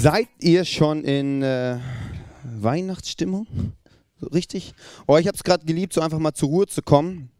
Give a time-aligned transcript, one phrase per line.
[0.00, 1.78] Seid ihr schon in äh,
[2.42, 3.46] Weihnachtsstimmung?
[4.18, 4.72] So richtig?
[5.06, 7.30] Oh, ich habe es gerade geliebt, so einfach mal zur Ruhe zu kommen.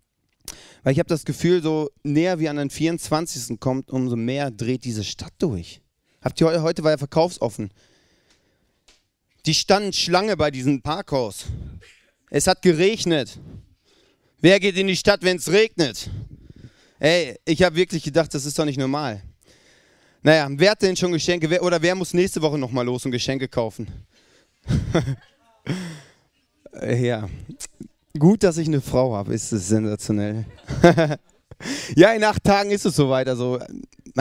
[0.82, 3.58] Weil ich habe das Gefühl, so näher wie an den 24.
[3.58, 5.80] kommt, umso mehr dreht diese Stadt durch.
[6.20, 7.70] Habt ihr heute, heute war ja verkaufsoffen.
[9.46, 11.46] Die standen Schlange bei diesem Parkhaus.
[12.28, 13.40] Es hat geregnet.
[14.42, 16.10] Wer geht in die Stadt, wenn es regnet?
[16.98, 19.22] Ey, ich habe wirklich gedacht, das ist doch nicht normal.
[20.22, 21.48] Naja, wer hat denn schon Geschenke?
[21.48, 23.88] Wer, oder wer muss nächste Woche nochmal los und Geschenke kaufen?
[26.98, 27.28] ja,
[28.18, 30.44] gut, dass ich eine Frau habe, ist es sensationell.
[31.96, 33.28] ja, in acht Tagen ist es soweit.
[33.28, 33.58] Also,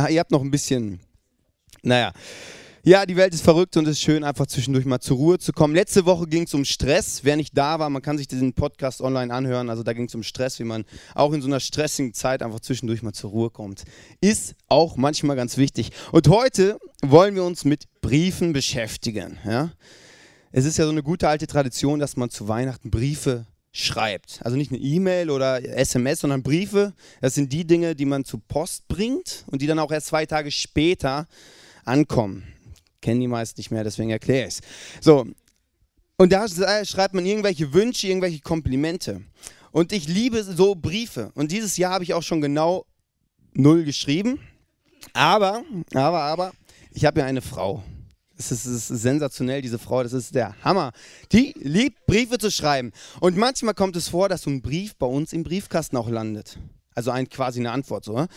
[0.10, 1.00] ihr habt noch ein bisschen,
[1.84, 2.14] naja.
[2.90, 5.54] Ja, die Welt ist verrückt und es ist schön, einfach zwischendurch mal zur Ruhe zu
[5.54, 5.76] kommen.
[5.76, 7.20] Letzte Woche ging es um Stress.
[7.22, 9.70] Wer nicht da war, man kann sich diesen Podcast online anhören.
[9.70, 12.62] Also da ging es um Stress, wie man auch in so einer stressigen Zeit einfach
[12.62, 13.84] zwischendurch mal zur Ruhe kommt.
[14.22, 15.92] Ist auch manchmal ganz wichtig.
[16.12, 19.38] Und heute wollen wir uns mit Briefen beschäftigen.
[19.46, 19.72] Ja?
[20.52, 24.40] Es ist ja so eine gute alte Tradition, dass man zu Weihnachten Briefe schreibt.
[24.44, 26.94] Also nicht eine E-Mail oder SMS, sondern Briefe.
[27.22, 30.26] Das sind die Dinge, die man zur Post bringt und die dann auch erst zwei
[30.26, 31.28] Tage später
[31.86, 32.48] ankommen
[33.02, 34.62] kennen die meisten nicht mehr, deswegen erkläre ich es.
[35.02, 35.26] So,
[36.18, 36.48] und da
[36.86, 39.22] schreibt man irgendwelche Wünsche, irgendwelche Komplimente.
[39.72, 41.32] Und ich liebe so Briefe.
[41.34, 42.86] Und dieses Jahr habe ich auch schon genau
[43.54, 44.40] null geschrieben.
[45.14, 46.52] Aber, aber, aber,
[46.92, 47.84] ich habe ja eine Frau.
[48.38, 50.92] Es ist, ist, sensationell, diese Frau, das ist der Hammer.
[51.32, 52.92] Die liebt Briefe zu schreiben.
[53.20, 56.58] Und manchmal kommt es vor, dass so ein Brief bei uns im Briefkasten auch landet.
[56.96, 58.28] Also ein, quasi eine Antwort so.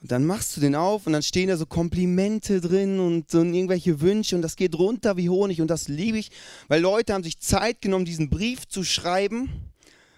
[0.00, 3.42] Und dann machst du den auf und dann stehen da so Komplimente drin und so
[3.42, 6.30] irgendwelche Wünsche und das geht runter wie Honig und das liebe ich,
[6.68, 9.50] weil Leute haben sich Zeit genommen, diesen Brief zu schreiben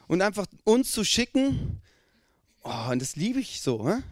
[0.07, 1.81] und einfach uns zu schicken.
[2.63, 3.89] Oh, und das liebe ich so.
[3.89, 4.03] Hä?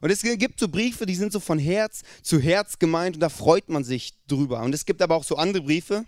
[0.00, 3.28] Und es gibt so Briefe, die sind so von Herz zu Herz gemeint und da
[3.28, 4.62] freut man sich drüber.
[4.62, 6.04] Und es gibt aber auch so andere Briefe,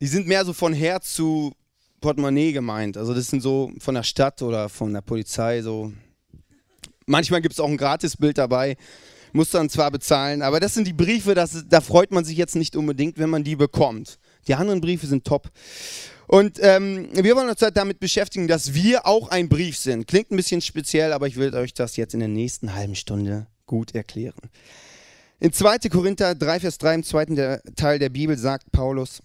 [0.00, 1.54] die sind mehr so von Herz zu
[2.00, 2.96] Portemonnaie gemeint.
[2.96, 5.92] Also das sind so von der Stadt oder von der Polizei so
[7.06, 8.76] Manchmal gibt es auch ein Gratisbild dabei,
[9.32, 12.56] muss dann zwar bezahlen, aber das sind die Briefe, das, da freut man sich jetzt
[12.56, 14.18] nicht unbedingt, wenn man die bekommt.
[14.46, 15.50] Die anderen Briefe sind top.
[16.26, 20.06] Und ähm, wir wollen uns heute damit beschäftigen, dass wir auch ein Brief sind.
[20.06, 23.46] Klingt ein bisschen speziell, aber ich will euch das jetzt in der nächsten halben Stunde
[23.66, 24.50] gut erklären.
[25.40, 25.78] In 2.
[25.90, 27.36] Korinther 3, Vers 3 im zweiten
[27.76, 29.22] Teil der Bibel sagt Paulus,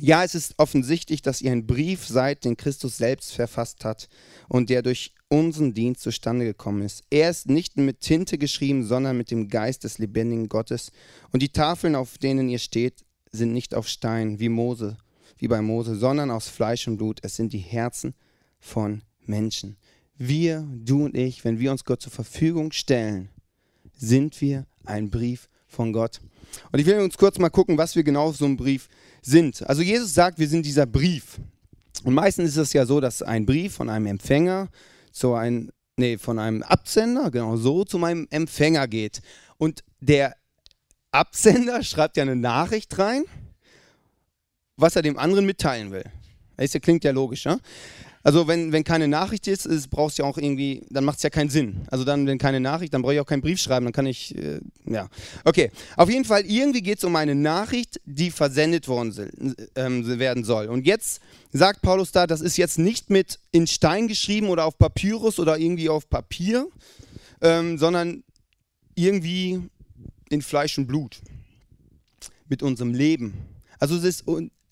[0.00, 4.08] ja, es ist offensichtlich, dass ihr ein Brief seid, den Christus selbst verfasst hat
[4.48, 7.02] und der durch unseren Dienst zustande gekommen ist.
[7.10, 10.92] Er ist nicht mit Tinte geschrieben, sondern mit dem Geist des lebendigen Gottes.
[11.32, 14.96] Und die Tafeln, auf denen ihr steht, sind nicht auf Stein, wie Mose,
[15.36, 17.18] wie bei Mose, sondern aus Fleisch und Blut.
[17.22, 18.14] Es sind die Herzen
[18.60, 19.76] von Menschen.
[20.16, 23.28] Wir, du und ich, wenn wir uns Gott zur Verfügung stellen,
[23.96, 26.20] sind wir ein Brief von Gott.
[26.70, 28.88] Und ich will uns kurz mal gucken, was wir genau auf so einem Brief
[29.20, 29.68] sind.
[29.68, 31.40] Also Jesus sagt, wir sind dieser Brief.
[32.04, 34.68] Und meistens ist es ja so, dass ein Brief von einem Empfänger
[35.14, 39.22] zu einem, nee, von einem Absender, genau so, zu meinem Empfänger geht.
[39.56, 40.36] Und der
[41.12, 43.24] Absender schreibt ja eine Nachricht rein,
[44.76, 46.04] was er dem anderen mitteilen will.
[46.56, 47.58] Das klingt ja logisch, ne?
[48.24, 51.28] Also wenn, wenn keine Nachricht ist, ist brauchst ja auch irgendwie, dann macht es ja
[51.28, 51.82] keinen Sinn.
[51.90, 54.34] Also dann, wenn keine Nachricht, dann brauche ich auch keinen Brief schreiben, dann kann ich,
[54.34, 55.10] äh, ja.
[55.44, 60.42] Okay, auf jeden Fall, irgendwie geht es um eine Nachricht, die versendet worden äh, werden
[60.42, 60.68] soll.
[60.68, 61.20] Und jetzt
[61.52, 65.58] sagt Paulus da, das ist jetzt nicht mit in Stein geschrieben oder auf Papyrus oder
[65.58, 66.66] irgendwie auf Papier,
[67.42, 68.24] ähm, sondern
[68.94, 69.60] irgendwie
[70.30, 71.20] in Fleisch und Blut.
[72.48, 73.34] Mit unserem Leben.
[73.78, 74.24] Also es ist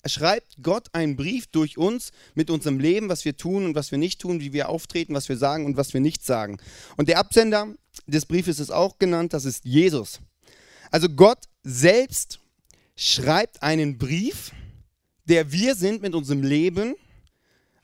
[0.05, 3.97] schreibt Gott einen Brief durch uns mit unserem Leben, was wir tun und was wir
[3.97, 6.57] nicht tun, wie wir auftreten, was wir sagen und was wir nicht sagen.
[6.97, 7.73] Und der Absender
[8.07, 10.19] des Briefes ist auch genannt, das ist Jesus.
[10.91, 12.39] Also Gott selbst
[12.95, 14.51] schreibt einen Brief,
[15.25, 16.95] der wir sind mit unserem Leben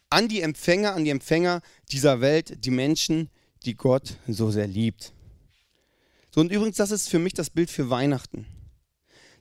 [0.09, 1.61] an die Empfänger, an die Empfänger
[1.91, 3.29] dieser Welt, die Menschen,
[3.65, 5.13] die Gott so sehr liebt.
[6.33, 8.45] So und übrigens, das ist für mich das Bild für Weihnachten.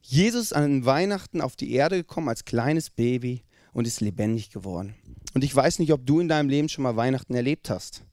[0.02, 3.42] Jesus an Weihnachten auf die Erde gekommen als kleines Baby
[3.72, 4.94] und ist lebendig geworden.
[5.34, 8.04] Und ich weiß nicht, ob du in deinem Leben schon mal Weihnachten erlebt hast.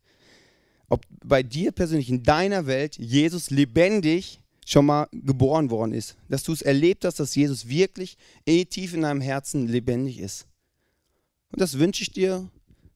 [0.89, 6.17] Ob bei dir persönlich in deiner Welt Jesus lebendig schon mal geboren worden ist.
[6.27, 10.47] Dass du es erlebt hast, dass Jesus wirklich eh tief in deinem Herzen lebendig ist.
[11.51, 12.49] Und das wünsche ich dir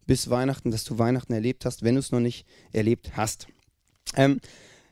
[0.06, 3.48] bis Weihnachten, dass du Weihnachten erlebt hast, wenn du es noch nicht erlebt hast.
[4.16, 4.42] Ähm,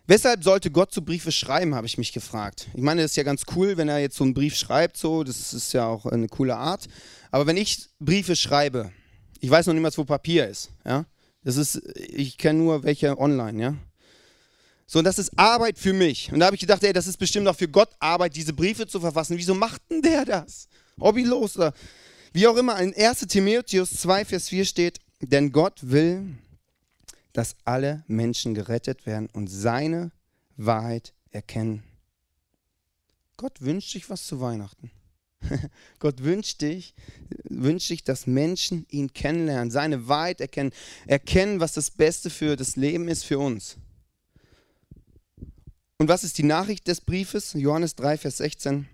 [0.10, 2.68] Weshalb sollte Gott so Briefe schreiben, habe ich mich gefragt.
[2.74, 5.26] Ich meine, das ist ja ganz cool, wenn er jetzt so einen Brief schreibt, so,
[5.26, 6.88] das ist ja auch eine coole Art.
[7.30, 8.94] Aber wenn ich Briefe schreibe,
[9.42, 11.06] ich weiß noch niemals, wo Papier ist, ja.
[11.44, 13.76] Das ist, ich kenne nur welche online, ja.
[14.86, 16.32] So, und das ist Arbeit für mich.
[16.32, 18.88] Und da habe ich gedacht, ey, das ist bestimmt auch für Gott Arbeit, diese Briefe
[18.88, 19.38] zu verfassen.
[19.38, 20.70] Wieso macht denn der das?
[21.00, 21.74] Hobbylos oder
[22.32, 22.80] wie auch immer.
[22.80, 26.38] In 1 Timotheus 2, Vers 4 steht, denn Gott will,
[27.38, 30.12] dass alle Menschen gerettet werden und seine
[30.56, 31.84] Wahrheit erkennen.
[33.38, 34.90] Gott wünscht sich was zu Weihnachten.
[36.00, 36.96] Gott wünscht dich,
[37.44, 40.72] wünscht dich, dass Menschen ihn kennenlernen, seine Wahrheit erkennen,
[41.06, 43.78] erkennen, was das Beste für das Leben ist für uns.
[46.00, 47.54] Und was ist die Nachricht des Briefes?
[47.54, 48.88] Johannes 3, Vers 16.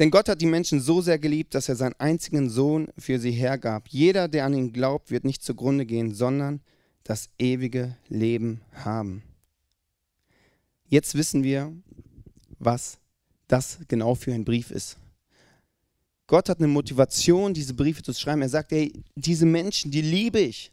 [0.00, 3.30] Denn Gott hat die Menschen so sehr geliebt, dass er seinen einzigen Sohn für sie
[3.30, 3.86] hergab.
[3.86, 6.62] Jeder, der an ihn glaubt, wird nicht zugrunde gehen, sondern
[7.06, 9.22] das ewige Leben haben.
[10.88, 11.72] Jetzt wissen wir,
[12.58, 12.98] was
[13.48, 14.96] das genau für ein Brief ist.
[16.26, 18.42] Gott hat eine Motivation, diese Briefe zu schreiben.
[18.42, 20.72] Er sagt, hey, diese Menschen, die liebe ich.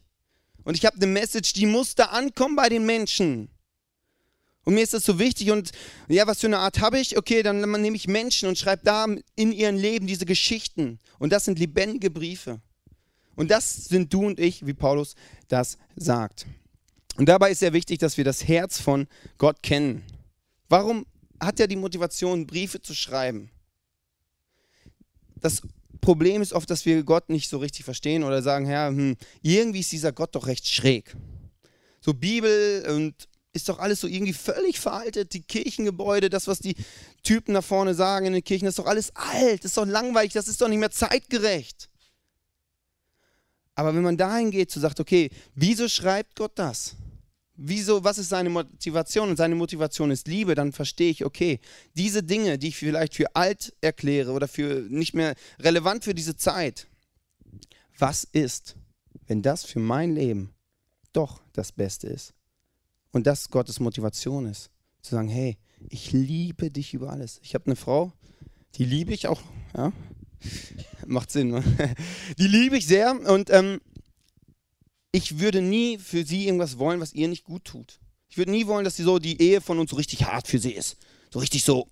[0.64, 3.50] Und ich habe eine Message, die muss da ankommen bei den Menschen.
[4.64, 5.72] Und mir ist das so wichtig und
[6.08, 7.18] ja, was für eine Art habe ich?
[7.18, 11.00] Okay, dann nehme ich Menschen und schreibe da in ihrem Leben diese Geschichten.
[11.20, 12.62] Und das sind lebendige Briefe.
[13.36, 15.16] Und das sind du und ich, wie Paulus
[15.48, 16.46] das sagt.
[17.18, 19.08] Und dabei ist sehr wichtig, dass wir das Herz von
[19.38, 20.04] Gott kennen.
[20.70, 21.06] Warum
[21.40, 23.52] hat er die Motivation, Briefe zu schreiben?
[25.36, 25.62] Das
[26.02, 29.80] Problem ist oft, dass wir Gott nicht so richtig verstehen oder sagen, Herr, hm, irgendwie
[29.82, 31.16] ist dieser Gott doch recht schräg.
[32.02, 35.34] So Bibel und ist doch alles so irgendwie völlig veraltet.
[35.34, 36.76] Die Kirchengebäude, das, was die
[37.22, 40.48] Typen da vorne sagen in den Kirchen, ist doch alles alt, ist doch langweilig, das
[40.48, 41.90] ist doch nicht mehr zeitgerecht.
[43.76, 46.96] Aber wenn man dahin geht, zu sagt, okay, wieso schreibt Gott das?
[47.56, 49.30] Wieso, was ist seine Motivation?
[49.30, 51.60] Und seine Motivation ist Liebe, dann verstehe ich, okay,
[51.94, 56.36] diese Dinge, die ich vielleicht für alt erkläre oder für nicht mehr relevant für diese
[56.36, 56.88] Zeit,
[57.98, 58.76] was ist,
[59.28, 60.54] wenn das für mein Leben
[61.14, 62.34] doch das Beste ist?
[63.12, 64.72] Und das Gottes Motivation ist.
[65.02, 65.58] Zu sagen, hey,
[65.90, 67.40] ich liebe dich über alles.
[67.44, 68.14] Ich habe eine Frau,
[68.76, 69.42] die liebe ich auch,
[69.76, 69.92] ja.
[71.06, 71.64] Macht Sinn, ne?
[72.38, 73.82] Die liebe ich sehr und ähm,
[75.12, 78.00] ich würde nie für sie irgendwas wollen, was ihr nicht gut tut.
[78.30, 80.60] Ich würde nie wollen, dass sie so die Ehe von uns so richtig hart für
[80.60, 80.98] sie ist.
[81.32, 81.88] So richtig so,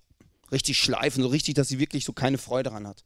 [0.50, 3.04] richtig schleifen, so richtig, dass sie wirklich so keine Freude daran hat.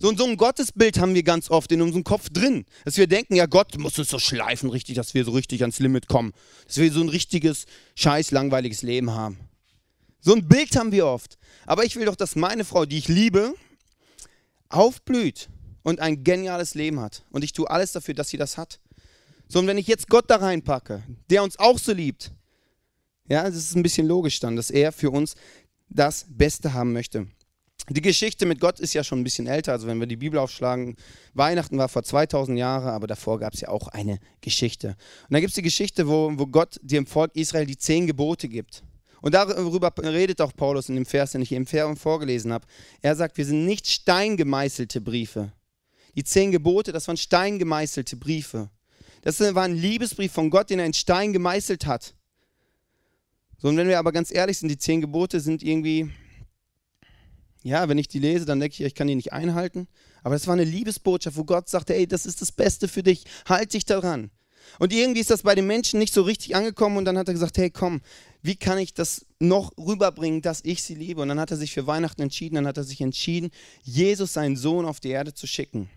[0.00, 3.34] So, so ein Gottesbild haben wir ganz oft in unserem Kopf drin, dass wir denken,
[3.34, 6.32] ja, Gott muss uns so schleifen, richtig, dass wir so richtig ans Limit kommen,
[6.66, 9.38] dass wir so ein richtiges, scheiß, langweiliges Leben haben.
[10.20, 11.38] So ein Bild haben wir oft.
[11.66, 13.54] Aber ich will doch, dass meine Frau, die ich liebe,
[14.68, 15.48] aufblüht
[15.82, 17.24] und ein geniales Leben hat.
[17.30, 18.80] Und ich tue alles dafür, dass sie das hat.
[19.48, 22.32] So, und wenn ich jetzt Gott da reinpacke, der uns auch so liebt,
[23.28, 25.34] ja, das ist ein bisschen logisch dann, dass er für uns
[25.88, 27.26] das Beste haben möchte.
[27.90, 29.72] Die Geschichte mit Gott ist ja schon ein bisschen älter.
[29.72, 30.96] Also wenn wir die Bibel aufschlagen,
[31.32, 34.88] Weihnachten war vor 2000 Jahren, aber davor gab es ja auch eine Geschichte.
[34.88, 38.48] Und da gibt es die Geschichte, wo, wo Gott dem Volk Israel die zehn Gebote
[38.48, 38.82] gibt.
[39.20, 42.66] Und darüber redet auch Paulus in dem Vers, den ich eben vorgelesen habe.
[43.02, 45.52] Er sagt, wir sind nicht steingemeißelte Briefe.
[46.14, 48.70] Die zehn Gebote, das waren steingemeißelte Briefe.
[49.22, 52.14] Das war ein Liebesbrief von Gott, den er in Stein gemeißelt hat.
[53.58, 56.10] So, und wenn wir aber ganz ehrlich sind, die zehn Gebote sind irgendwie,
[57.64, 59.88] ja, wenn ich die lese, dann denke ich, ich kann die nicht einhalten.
[60.22, 63.24] Aber das war eine Liebesbotschaft, wo Gott sagte, ey, das ist das Beste für dich,
[63.46, 64.30] halt dich daran.
[64.78, 67.34] Und irgendwie ist das bei den Menschen nicht so richtig angekommen und dann hat er
[67.34, 68.00] gesagt, hey, komm,
[68.42, 71.22] wie kann ich das noch rüberbringen, dass ich sie liebe?
[71.22, 73.50] Und dann hat er sich für Weihnachten entschieden, dann hat er sich entschieden,
[73.82, 75.90] Jesus, seinen Sohn, auf die Erde zu schicken.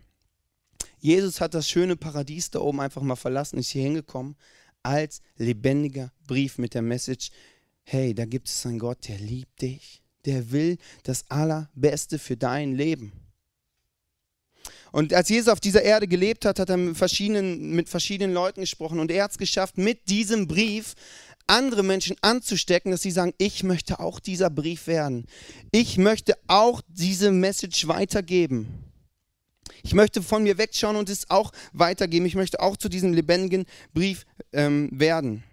[0.99, 4.35] Jesus hat das schöne Paradies da oben einfach mal verlassen, ist hier hingekommen
[4.83, 7.29] als lebendiger Brief mit der Message,
[7.83, 12.73] hey, da gibt es einen Gott, der liebt dich der will das Allerbeste für dein
[12.73, 13.11] Leben.
[14.91, 18.61] Und als Jesus auf dieser Erde gelebt hat, hat er mit verschiedenen, mit verschiedenen Leuten
[18.61, 18.99] gesprochen.
[18.99, 20.95] Und er hat es geschafft, mit diesem Brief
[21.47, 25.25] andere Menschen anzustecken, dass sie sagen, ich möchte auch dieser Brief werden.
[25.71, 28.67] Ich möchte auch diese Message weitergeben.
[29.83, 32.25] Ich möchte von mir wegschauen und es auch weitergeben.
[32.25, 35.43] Ich möchte auch zu diesem lebendigen Brief ähm, werden.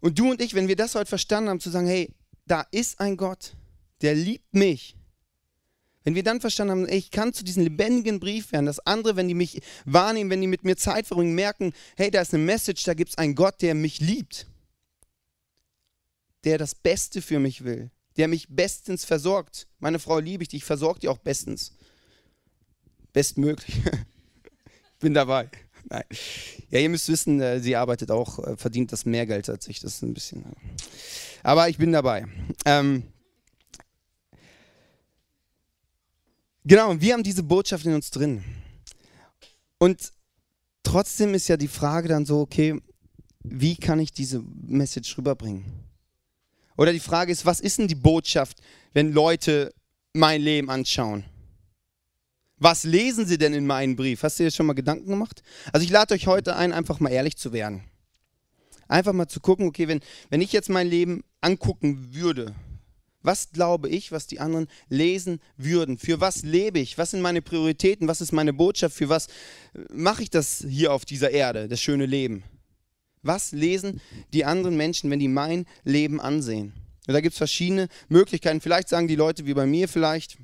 [0.00, 2.10] Und du und ich, wenn wir das heute verstanden haben, zu sagen, hey,
[2.46, 3.54] da ist ein Gott,
[4.02, 4.96] der liebt mich.
[6.06, 9.26] Wenn wir dann verstanden haben, ich kann zu diesem lebendigen Brief werden, dass andere, wenn
[9.26, 12.84] die mich wahrnehmen, wenn die mit mir Zeit verbringen, merken, hey, da ist eine Message,
[12.84, 14.46] da gibt es einen Gott, der mich liebt,
[16.44, 19.66] der das Beste für mich will, der mich bestens versorgt.
[19.80, 21.72] Meine Frau liebe ich, ich versorge die auch bestens.
[23.12, 23.74] Bestmöglich.
[25.00, 25.50] Bin dabei.
[25.88, 26.04] Nein.
[26.70, 29.80] Ja, ihr müsst wissen, äh, sie arbeitet auch, äh, verdient das mehr Geld als ich.
[29.80, 30.44] Das ist ein bisschen.
[30.44, 30.54] Äh,
[31.42, 32.26] aber ich bin dabei.
[32.64, 33.02] Ähm,
[36.66, 38.44] genau, wir haben diese Botschaft in uns drin.
[39.78, 40.12] Und
[40.82, 42.80] trotzdem ist ja die Frage dann so, okay,
[43.40, 45.64] wie kann ich diese Message rüberbringen?
[46.76, 48.60] Oder die Frage ist, was ist denn die Botschaft,
[48.92, 49.72] wenn Leute
[50.12, 51.24] mein Leben anschauen?
[52.58, 54.22] Was lesen sie denn in meinem Brief?
[54.22, 55.42] Hast du dir schon mal Gedanken gemacht?
[55.72, 57.84] Also ich lade euch heute ein, einfach mal ehrlich zu werden.
[58.88, 62.54] Einfach mal zu gucken, okay, wenn, wenn ich jetzt mein Leben angucken würde,
[63.26, 65.98] was glaube ich, was die anderen lesen würden?
[65.98, 66.96] Für was lebe ich?
[66.96, 68.08] Was sind meine Prioritäten?
[68.08, 68.96] Was ist meine Botschaft?
[68.96, 69.26] Für was
[69.92, 72.44] mache ich das hier auf dieser Erde, das schöne Leben?
[73.22, 74.00] Was lesen
[74.32, 76.72] die anderen Menschen, wenn die mein Leben ansehen?
[77.06, 78.60] Und da gibt es verschiedene Möglichkeiten.
[78.60, 80.38] Vielleicht sagen die Leute wie bei mir vielleicht,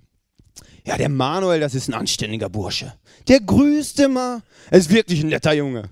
[0.85, 2.95] ja, der Manuel, das ist ein anständiger Bursche.
[3.29, 4.43] Der grüßt immer.
[4.71, 5.89] Er ist wirklich ein netter Junge.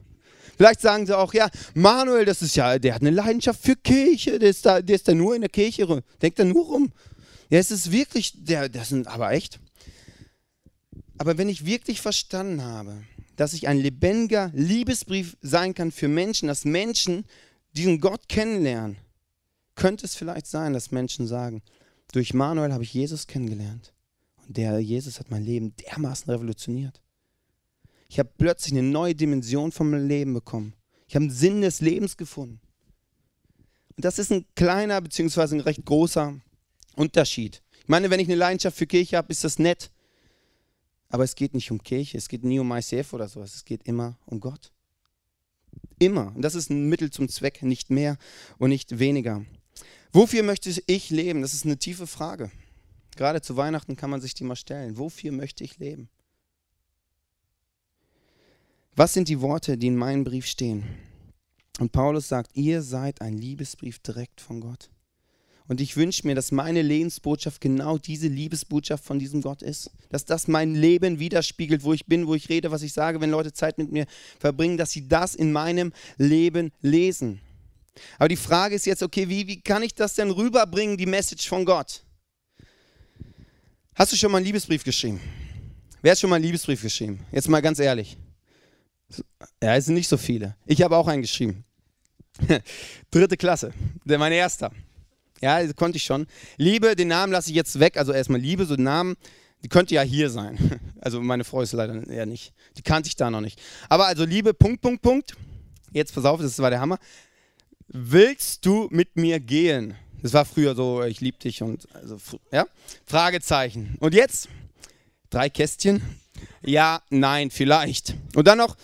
[0.60, 4.38] Vielleicht sagen sie auch, ja, Manuel, das ist ja, der hat eine Leidenschaft für Kirche,
[4.38, 6.92] der ist da, der ist da nur in der Kirche, denkt da nur rum.
[7.48, 9.58] Ja, es ist wirklich, der, das sind aber echt.
[11.16, 13.04] Aber wenn ich wirklich verstanden habe,
[13.36, 17.24] dass ich ein lebendiger Liebesbrief sein kann für Menschen, dass Menschen
[17.72, 18.98] diesen Gott kennenlernen,
[19.76, 21.62] könnte es vielleicht sein, dass Menschen sagen,
[22.12, 23.94] durch Manuel habe ich Jesus kennengelernt.
[24.46, 27.00] Und der Jesus hat mein Leben dermaßen revolutioniert.
[28.10, 30.74] Ich habe plötzlich eine neue Dimension vom Leben bekommen.
[31.06, 32.60] Ich habe einen Sinn des Lebens gefunden.
[33.96, 35.54] Und das ist ein kleiner bzw.
[35.54, 36.34] ein recht großer
[36.96, 37.62] Unterschied.
[37.78, 39.92] Ich meine, wenn ich eine Leidenschaft für Kirche habe, ist das nett.
[41.08, 43.84] Aber es geht nicht um Kirche, es geht nie um ICF oder sowas, es geht
[43.84, 44.72] immer um Gott.
[46.00, 46.34] Immer.
[46.34, 48.18] Und das ist ein Mittel zum Zweck, nicht mehr
[48.58, 49.44] und nicht weniger.
[50.12, 51.42] Wofür möchte ich leben?
[51.42, 52.50] Das ist eine tiefe Frage.
[53.14, 54.98] Gerade zu Weihnachten kann man sich die mal stellen.
[54.98, 56.08] Wofür möchte ich leben?
[59.00, 60.84] Was sind die Worte, die in meinem Brief stehen?
[61.78, 64.90] Und Paulus sagt, ihr seid ein Liebesbrief direkt von Gott.
[65.68, 69.90] Und ich wünsche mir, dass meine Lebensbotschaft genau diese Liebesbotschaft von diesem Gott ist.
[70.10, 73.30] Dass das mein Leben widerspiegelt, wo ich bin, wo ich rede, was ich sage, wenn
[73.30, 74.04] Leute Zeit mit mir
[74.38, 77.40] verbringen, dass sie das in meinem Leben lesen.
[78.18, 81.48] Aber die Frage ist jetzt, okay, wie, wie kann ich das denn rüberbringen, die Message
[81.48, 82.04] von Gott?
[83.94, 85.22] Hast du schon mal einen Liebesbrief geschrieben?
[86.02, 87.20] Wer hat schon mal einen Liebesbrief geschrieben?
[87.32, 88.18] Jetzt mal ganz ehrlich.
[89.62, 90.56] Ja, es sind nicht so viele.
[90.66, 91.64] Ich habe auch einen geschrieben.
[93.10, 93.72] Dritte Klasse,
[94.04, 94.70] der mein erster.
[95.40, 96.26] Ja, das konnte ich schon.
[96.56, 97.96] Liebe, den Namen lasse ich jetzt weg.
[97.96, 99.16] Also erstmal Liebe, so Namen,
[99.62, 100.80] die könnte ja hier sein.
[101.02, 102.52] Also meine Frau ist leider eher nicht.
[102.76, 103.58] Die kannte ich da noch nicht.
[103.88, 105.34] Aber also Liebe, Punkt, Punkt, Punkt.
[105.92, 106.98] Jetzt pass auf, das war der Hammer.
[107.88, 109.94] Willst du mit mir gehen?
[110.22, 112.18] Das war früher so, ich liebe dich und also,
[112.52, 112.66] ja?
[113.06, 113.96] Fragezeichen.
[113.98, 114.50] Und jetzt
[115.30, 116.02] drei Kästchen.
[116.62, 118.14] Ja, nein, vielleicht.
[118.34, 118.76] Und dann noch,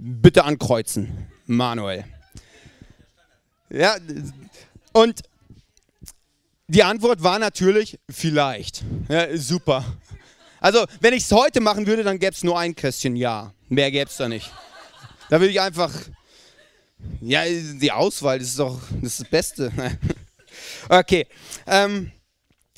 [0.00, 2.04] bitte ankreuzen, Manuel.
[3.68, 3.96] Ja,
[4.92, 5.22] und
[6.68, 8.82] die Antwort war natürlich, vielleicht.
[9.08, 9.84] Ja, super.
[10.60, 13.52] Also, wenn ich es heute machen würde, dann gäbe es nur ein Kästchen Ja.
[13.68, 14.50] Mehr gäbe es da nicht.
[15.28, 15.92] Da würde ich einfach.
[17.20, 19.72] Ja, die Auswahl, das ist doch das, ist das Beste.
[20.88, 21.26] okay.
[21.66, 22.10] Ähm,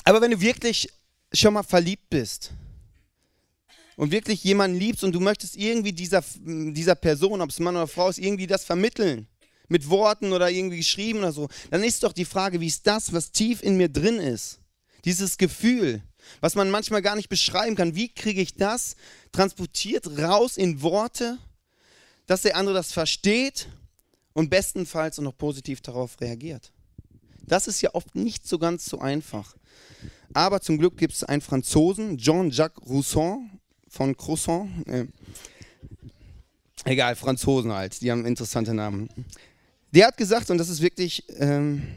[0.04, 0.88] aber wenn du wirklich
[1.32, 2.52] schon mal verliebt bist,
[4.02, 7.86] und wirklich jemanden liebst und du möchtest irgendwie dieser, dieser Person, ob es Mann oder
[7.86, 9.28] Frau ist, irgendwie das vermitteln,
[9.68, 13.12] mit Worten oder irgendwie geschrieben oder so, dann ist doch die Frage, wie ist das,
[13.12, 14.58] was tief in mir drin ist?
[15.04, 16.02] Dieses Gefühl,
[16.40, 17.94] was man manchmal gar nicht beschreiben kann.
[17.94, 18.96] Wie kriege ich das
[19.30, 21.38] transportiert raus in Worte,
[22.26, 23.68] dass der andere das versteht
[24.32, 26.72] und bestenfalls auch noch positiv darauf reagiert?
[27.46, 29.54] Das ist ja oft nicht so ganz so einfach.
[30.34, 33.42] Aber zum Glück gibt es einen Franzosen, Jean-Jacques Rousseau,
[33.92, 34.68] von Croissant.
[34.88, 35.06] Äh,
[36.84, 39.08] egal, Franzosen halt, die haben interessante Namen.
[39.92, 41.96] Der hat gesagt, und das ist wirklich ähm,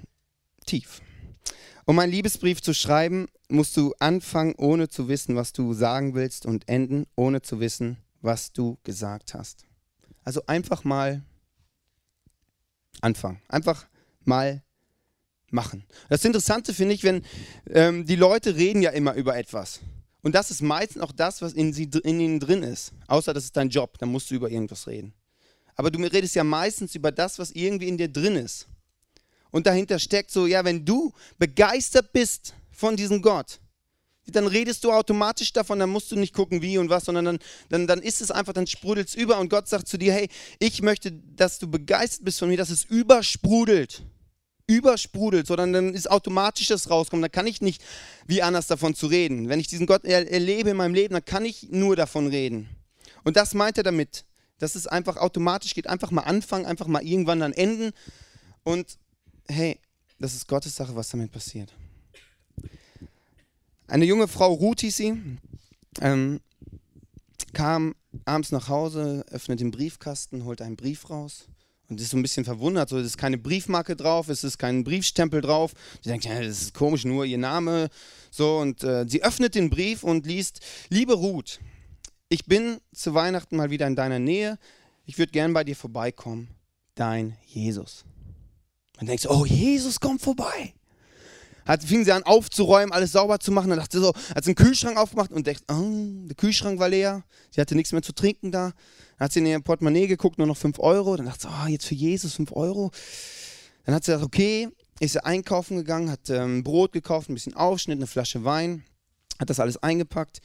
[0.65, 1.01] tief,
[1.85, 6.45] um einen Liebesbrief zu schreiben, musst du anfangen, ohne zu wissen, was du sagen willst,
[6.45, 9.65] und enden, ohne zu wissen, was du gesagt hast.
[10.23, 11.23] Also einfach mal
[13.01, 13.39] anfangen.
[13.47, 13.85] Einfach
[14.25, 14.63] mal
[15.51, 15.85] machen.
[16.09, 17.23] Das Interessante finde ich, wenn
[17.69, 19.79] ähm, die Leute reden ja immer über etwas.
[20.25, 22.93] Und das ist meistens auch das, was in, sie, in ihnen drin ist.
[23.05, 25.13] Außer das ist dein Job, dann musst du über irgendwas reden.
[25.75, 28.65] Aber du redest ja meistens über das, was irgendwie in dir drin ist.
[29.51, 33.59] Und dahinter steckt so, ja, wenn du begeistert bist von diesem Gott,
[34.25, 37.39] dann redest du automatisch davon, dann musst du nicht gucken, wie und was, sondern dann,
[37.69, 40.27] dann, dann ist es einfach, dann sprudelt es über und Gott sagt zu dir, hey,
[40.57, 44.01] ich möchte, dass du begeistert bist von mir, dass es übersprudelt
[44.67, 47.21] übersprudelt, sondern dann ist automatisch das rauskommen.
[47.21, 47.83] Dann kann ich nicht
[48.25, 49.49] wie anders davon zu reden.
[49.49, 52.69] Wenn ich diesen Gott erlebe in meinem Leben, dann kann ich nur davon reden.
[53.23, 54.25] Und das meint er damit,
[54.57, 55.87] dass es einfach automatisch geht.
[55.87, 57.91] Einfach mal anfangen, einfach mal irgendwann dann enden.
[58.63, 58.97] Und
[59.47, 59.79] hey,
[60.19, 61.73] das ist Gottes Sache, was damit passiert.
[63.87, 65.21] Eine junge Frau, Ruth hieß sie,
[66.01, 66.39] ähm,
[67.53, 67.93] kam
[68.25, 71.47] abends nach Hause, öffnet den Briefkasten, holt einen Brief raus
[71.87, 74.83] Und ist so ein bisschen verwundert, so, es ist keine Briefmarke drauf, es ist kein
[74.83, 75.73] Briefstempel drauf.
[76.01, 77.89] Sie denkt, ja, das ist komisch, nur ihr Name.
[78.31, 81.59] So, und äh, sie öffnet den Brief und liest, liebe Ruth,
[82.27, 84.57] ich bin zu Weihnachten mal wieder in deiner Nähe.
[85.05, 86.49] Ich würde gern bei dir vorbeikommen.
[86.95, 88.03] Dein Jesus.
[88.97, 90.73] Man denkt so, oh, Jesus kommt vorbei.
[91.65, 93.69] Hat, fing sie an aufzuräumen, alles sauber zu machen.
[93.69, 96.89] Dann dachte sie so, hat sie einen Kühlschrank aufgemacht und dachte, oh, der Kühlschrank war
[96.89, 97.23] leer.
[97.51, 98.71] Sie hatte nichts mehr zu trinken da.
[99.17, 101.15] Dann hat sie in ihr Portemonnaie geguckt, nur noch 5 Euro.
[101.15, 102.91] Dann dachte sie, oh, jetzt für Jesus 5 Euro.
[103.85, 104.69] Dann hat sie gesagt, okay,
[104.99, 108.83] ist sie einkaufen gegangen, hat ähm, Brot gekauft, ein bisschen Aufschnitt, eine Flasche Wein,
[109.39, 110.39] hat das alles eingepackt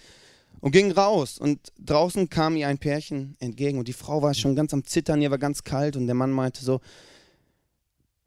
[0.60, 1.38] und ging raus.
[1.38, 5.22] Und draußen kam ihr ein Pärchen entgegen und die Frau war schon ganz am Zittern,
[5.22, 6.80] ihr war ganz kalt und der Mann meinte so,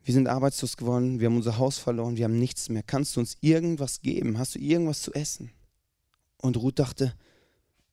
[0.03, 2.83] wir sind arbeitslos geworden, wir haben unser Haus verloren, wir haben nichts mehr.
[2.83, 4.37] Kannst du uns irgendwas geben?
[4.37, 5.51] Hast du irgendwas zu essen?
[6.41, 7.13] Und Ruth dachte,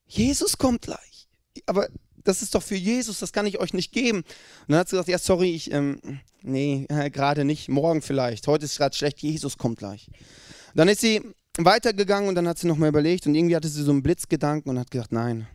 [0.06, 1.28] Jesus kommt gleich.
[1.66, 1.88] Aber
[2.24, 4.18] das ist doch für Jesus, das kann ich euch nicht geben.
[4.18, 6.00] Und dann hat sie gesagt, ja, sorry, ich, ähm,
[6.42, 8.46] nee, äh, gerade nicht, morgen vielleicht.
[8.48, 10.08] Heute ist gerade schlecht, Jesus kommt gleich.
[10.08, 11.22] Und dann ist sie
[11.58, 14.78] weitergegangen und dann hat sie nochmal überlegt und irgendwie hatte sie so einen Blitzgedanken und
[14.78, 15.46] hat gesagt, nein,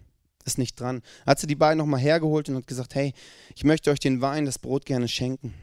[0.45, 1.01] ist nicht dran.
[1.25, 3.13] Hat sie die beiden nochmal hergeholt und hat gesagt, hey,
[3.55, 5.53] ich möchte euch den Wein, das Brot gerne schenken.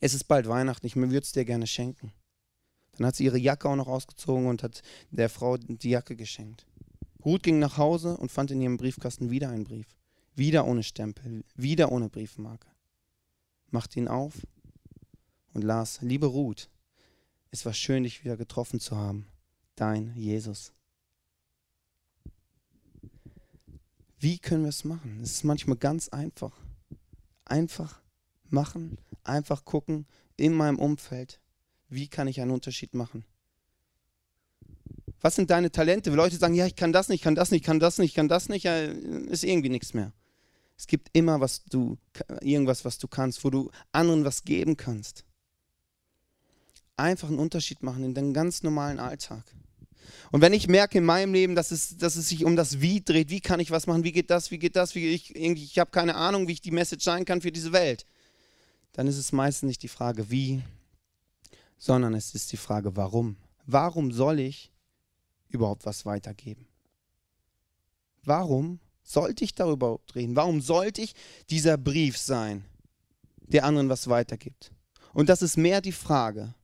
[0.00, 2.12] Es ist bald Weihnachten, ich würde es dir gerne schenken.
[2.96, 6.66] Dann hat sie ihre Jacke auch noch ausgezogen und hat der Frau die Jacke geschenkt.
[7.24, 9.86] Ruth ging nach Hause und fand in ihrem Briefkasten wieder einen Brief.
[10.34, 12.68] Wieder ohne Stempel, wieder ohne Briefmarke.
[13.70, 14.34] Machte ihn auf
[15.52, 16.68] und las, liebe Ruth,
[17.50, 19.26] es war schön, dich wieder getroffen zu haben
[19.76, 20.72] dein Jesus.
[24.18, 25.20] Wie können wir es machen?
[25.22, 26.58] Es ist manchmal ganz einfach.
[27.44, 28.00] Einfach
[28.52, 31.40] machen, einfach gucken in meinem Umfeld,
[31.88, 33.24] wie kann ich einen Unterschied machen?
[35.20, 36.10] Was sind deine Talente?
[36.10, 37.98] Wenn Leute sagen, ja, ich kann das nicht, ich kann das nicht, ich kann das
[37.98, 40.12] nicht, ich kann das nicht, ja, ist irgendwie nichts mehr.
[40.76, 41.96] Es gibt immer was du,
[42.42, 45.24] irgendwas, was du kannst, wo du anderen was geben kannst.
[46.96, 49.44] Einfach einen Unterschied machen in deinem ganz normalen Alltag.
[50.30, 53.02] Und wenn ich merke in meinem Leben, dass es, dass es sich um das Wie
[53.02, 55.78] dreht, wie kann ich was machen, wie geht das, wie geht das, wie ich, ich
[55.78, 58.06] habe keine Ahnung, wie ich die Message sein kann für diese Welt,
[58.96, 60.62] dann ist es meistens nicht die Frage wie,
[61.76, 63.36] sondern es ist die Frage warum.
[63.66, 64.72] Warum soll ich
[65.48, 66.66] überhaupt was weitergeben?
[68.24, 70.34] Warum sollte ich darüber reden?
[70.34, 71.12] Warum sollte ich
[71.50, 72.64] dieser Brief sein,
[73.40, 74.72] der anderen was weitergibt?
[75.12, 76.54] Und das ist mehr die Frage,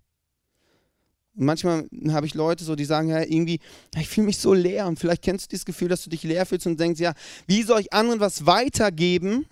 [1.35, 3.59] und manchmal habe ich Leute so, die sagen, ja, irgendwie,
[3.97, 4.87] ich fühle mich so leer.
[4.87, 7.15] Und vielleicht kennst du dieses Gefühl, dass du dich leer fühlst und denkst, ja,
[7.47, 9.47] wie soll ich anderen was weitergeben,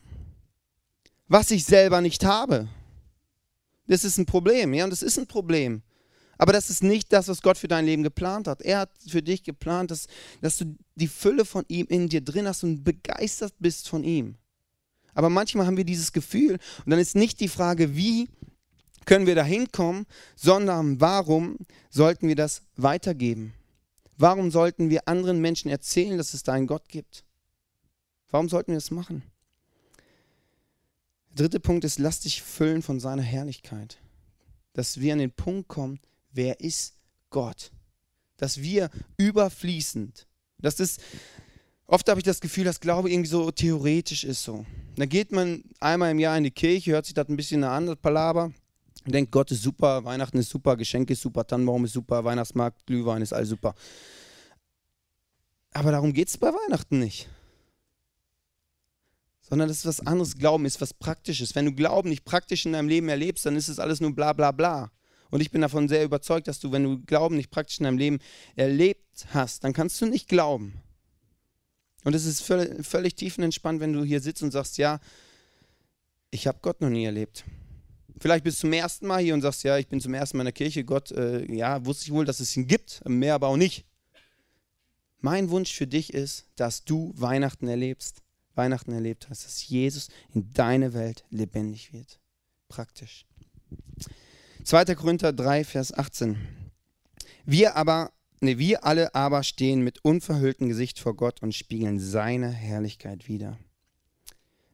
[1.30, 2.68] was ich selber nicht habe?
[3.86, 5.82] Das ist ein Problem, ja, und das ist ein Problem.
[6.38, 8.62] Aber das ist nicht das, was Gott für dein Leben geplant hat.
[8.62, 10.08] Er hat für dich geplant, dass,
[10.40, 14.36] dass du die Fülle von ihm in dir drin hast und begeistert bist von ihm.
[15.14, 18.28] Aber manchmal haben wir dieses Gefühl und dann ist nicht die Frage, wie,
[19.04, 21.58] können wir da hinkommen, sondern warum
[21.90, 23.54] sollten wir das weitergeben?
[24.16, 27.24] Warum sollten wir anderen Menschen erzählen, dass es da einen Gott gibt?
[28.30, 29.22] Warum sollten wir das machen?
[31.40, 33.96] Dritte Punkt ist, lass dich füllen von seiner Herrlichkeit.
[34.74, 35.98] Dass wir an den Punkt kommen,
[36.32, 36.96] wer ist
[37.30, 37.70] Gott?
[38.36, 40.26] Dass wir überfließend,
[40.58, 41.00] das ist,
[41.86, 44.66] oft habe ich das Gefühl, dass Glaube irgendwie so theoretisch ist so.
[44.96, 47.86] Da geht man einmal im Jahr in die Kirche, hört sich das ein bisschen an,
[47.86, 48.52] das Palaber
[49.06, 53.22] denkt, Gott ist super, Weihnachten ist super, Geschenke ist super, Tannenbaum ist super, Weihnachtsmarkt, Glühwein
[53.22, 53.74] ist alles super.
[55.72, 57.30] Aber darum geht es bei Weihnachten nicht.
[59.50, 60.38] Sondern das ist was anderes.
[60.38, 61.54] Glauben ist was Praktisches.
[61.54, 64.32] Wenn du Glauben nicht praktisch in deinem Leben erlebst, dann ist es alles nur bla
[64.32, 64.90] bla bla.
[65.30, 67.98] Und ich bin davon sehr überzeugt, dass du, wenn du Glauben nicht praktisch in deinem
[67.98, 68.18] Leben
[68.56, 70.80] erlebt hast, dann kannst du nicht glauben.
[72.04, 75.00] Und es ist völlig, tiefenentspannt, wenn du hier sitzt und sagst, ja,
[76.30, 77.44] ich habe Gott noch nie erlebt.
[78.18, 80.42] Vielleicht bist du zum ersten Mal hier und sagst, ja, ich bin zum ersten Mal
[80.42, 80.84] in der Kirche.
[80.84, 83.84] Gott, äh, ja, wusste ich wohl, dass es ihn gibt, mehr aber auch nicht.
[85.20, 88.22] Mein Wunsch für dich ist, dass du Weihnachten erlebst,
[88.54, 92.20] Weihnachten erlebt hast, dass Jesus in deine Welt lebendig wird.
[92.68, 93.26] Praktisch.
[94.64, 94.94] 2.
[94.94, 96.38] Korinther 3, Vers 18.
[97.44, 102.50] Wir aber, ne, wir alle aber stehen mit unverhülltem Gesicht vor Gott und spiegeln seine
[102.50, 103.58] Herrlichkeit wider.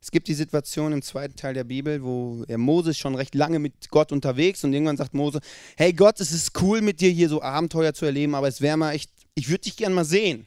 [0.00, 3.58] Es gibt die Situation im zweiten Teil der Bibel, wo Mose ist schon recht lange
[3.58, 5.40] mit Gott unterwegs und irgendwann sagt Mose,
[5.76, 8.76] hey Gott, es ist cool mit dir hier so Abenteuer zu erleben, aber es wäre
[8.76, 10.46] mal echt, ich würde dich gern mal sehen.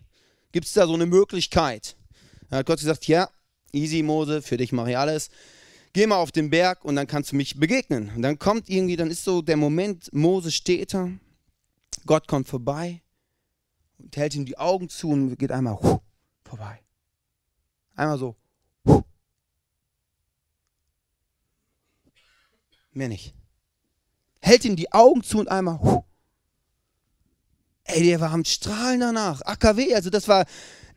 [0.53, 1.97] Gibt es da so eine Möglichkeit?
[2.49, 3.29] Da hat Gott gesagt, ja,
[3.71, 5.29] easy Mose, für dich mache ich alles.
[5.93, 8.11] Geh mal auf den Berg und dann kannst du mich begegnen.
[8.15, 11.09] Und dann kommt irgendwie, dann ist so der Moment, Mose steht da,
[12.05, 13.01] Gott kommt vorbei
[13.97, 15.77] und hält ihm die Augen zu und geht einmal
[16.43, 16.79] vorbei.
[17.95, 18.35] Einmal so
[22.91, 23.33] Mehr nicht.
[24.41, 26.03] Hält ihm die Augen zu und einmal, huh.
[27.83, 29.41] ey, der war am Strahlen danach.
[29.41, 30.45] AKW, also das war,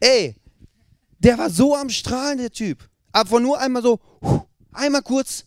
[0.01, 0.37] ey,
[1.23, 2.89] der war so am Strahlen, der Typ.
[3.13, 4.01] Aber nur einmal so,
[4.73, 5.45] einmal kurz.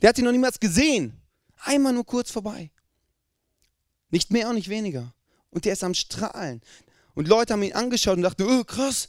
[0.00, 1.20] Der hat ihn noch niemals gesehen.
[1.58, 2.70] Einmal nur kurz vorbei.
[4.10, 5.12] Nicht mehr und nicht weniger.
[5.50, 6.60] Und der ist am Strahlen.
[7.14, 9.08] Und Leute haben ihn angeschaut und dachten, oh, krass.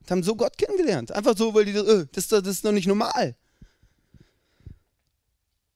[0.00, 1.12] Und haben so Gott kennengelernt.
[1.12, 3.36] Einfach so, weil die, oh, das, das ist noch nicht normal.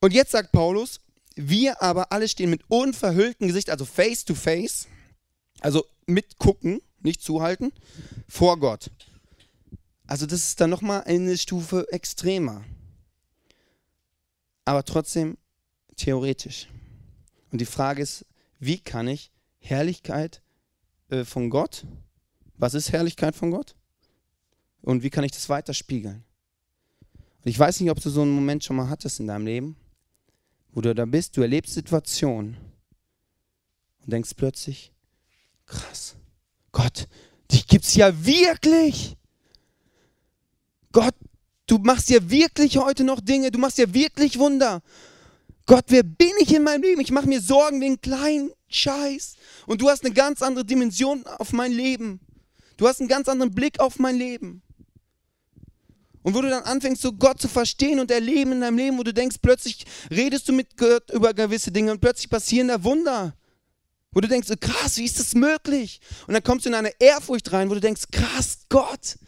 [0.00, 1.00] Und jetzt sagt Paulus,
[1.34, 4.86] wir aber alle stehen mit unverhülltem Gesicht, also face to face,
[5.60, 7.72] also mitgucken, nicht zuhalten,
[8.28, 8.90] vor Gott.
[10.06, 12.64] Also das ist dann nochmal eine Stufe extremer.
[14.64, 15.36] Aber trotzdem
[15.96, 16.68] theoretisch.
[17.50, 18.26] Und die Frage ist,
[18.58, 20.42] wie kann ich Herrlichkeit
[21.08, 21.86] äh, von Gott,
[22.56, 23.74] was ist Herrlichkeit von Gott?
[24.82, 26.24] Und wie kann ich das weiterspiegeln?
[27.12, 29.76] Und ich weiß nicht, ob du so einen Moment schon mal hattest in deinem Leben,
[30.72, 32.56] wo du da bist, du erlebst Situationen
[34.02, 34.92] und denkst plötzlich,
[35.66, 36.16] krass,
[36.74, 37.06] Gott,
[37.52, 39.16] dich gibt's ja wirklich.
[40.90, 41.14] Gott,
[41.66, 44.82] du machst ja wirklich heute noch Dinge, du machst ja wirklich Wunder.
[45.66, 47.00] Gott, wer bin ich in meinem Leben?
[47.00, 49.37] Ich mache mir Sorgen wegen kleinen Scheiß.
[49.66, 52.20] Und du hast eine ganz andere Dimension auf mein Leben.
[52.76, 54.60] Du hast einen ganz anderen Blick auf mein Leben.
[56.22, 59.04] Und wo du dann anfängst, so Gott zu verstehen und erleben in deinem Leben, wo
[59.04, 63.37] du denkst, plötzlich redest du mit Gott über gewisse Dinge und plötzlich passieren da Wunder.
[64.14, 66.00] Wo du denkst, krass, wie ist das möglich?
[66.27, 69.18] Und dann kommst du in eine Ehrfurcht rein, wo du denkst, krass, Gott,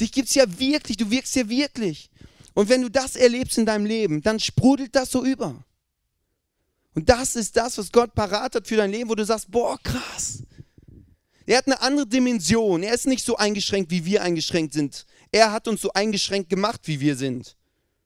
[0.00, 2.10] dich gibt es ja wirklich, du wirkst ja wirklich.
[2.54, 5.64] Und wenn du das erlebst in deinem Leben, dann sprudelt das so über.
[6.94, 9.76] Und das ist das, was Gott parat hat für dein Leben, wo du sagst, boah,
[9.82, 10.44] krass.
[11.44, 12.84] Er hat eine andere Dimension.
[12.84, 15.04] Er ist nicht so eingeschränkt, wie wir eingeschränkt sind.
[15.32, 17.56] Er hat uns so eingeschränkt gemacht, wie wir sind.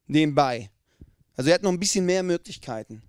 [0.07, 0.71] Nebenbei.
[1.37, 3.03] Also er hat noch ein bisschen mehr Möglichkeiten.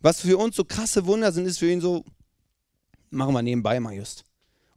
[0.00, 2.04] Was für uns so krasse Wunder sind, ist für ihn so,
[3.10, 4.24] machen wir nebenbei mal just.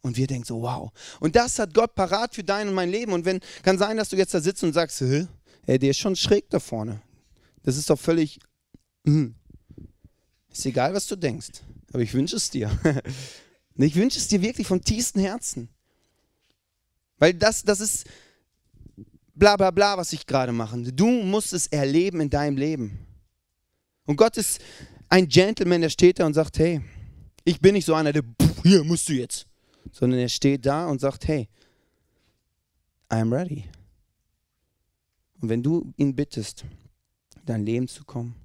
[0.01, 0.91] Und wir denken so, wow.
[1.19, 3.13] Und das hat Gott parat für dein und mein Leben.
[3.13, 5.01] Und wenn, kann sein, dass du jetzt da sitzt und sagst?
[5.01, 7.01] Ey, der ist schon schräg da vorne.
[7.63, 8.39] Das ist doch völlig.
[9.03, 9.31] Mh.
[10.51, 11.61] Ist egal, was du denkst.
[11.93, 12.71] Aber ich wünsche es dir.
[13.75, 15.69] ich wünsche es dir wirklich vom tiefsten Herzen.
[17.19, 18.07] Weil das, das ist
[19.35, 20.77] bla bla bla, was ich gerade mache.
[20.79, 23.05] Du musst es erleben in deinem Leben.
[24.05, 24.59] Und Gott ist
[25.09, 26.81] ein Gentleman, der steht da und sagt, hey,
[27.51, 28.23] ich bin nicht so einer, der,
[28.63, 29.45] hier musst du jetzt.
[29.91, 31.49] Sondern er steht da und sagt, hey,
[33.09, 33.65] I'm ready.
[35.41, 36.63] Und wenn du ihn bittest,
[37.45, 38.35] dein Leben zu kommen,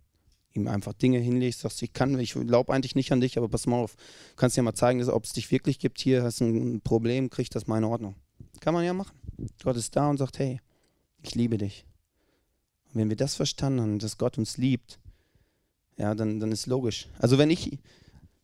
[0.55, 3.66] ihm einfach Dinge hinlegst, sagst, ich kann, ich glaube eigentlich nicht an dich, aber pass
[3.66, 6.47] mal auf, du kannst dir mal zeigen, ob es dich wirklich gibt, hier hast du
[6.47, 8.16] ein Problem, krieg das in Ordnung.
[8.61, 9.16] Kann man ja machen.
[9.62, 10.61] Gott ist da und sagt, hey,
[11.23, 11.85] ich liebe dich.
[12.88, 14.99] Und wenn wir das verstanden haben, dass Gott uns liebt,
[15.99, 17.09] ja, dann, dann ist logisch.
[17.19, 17.79] Also wenn ich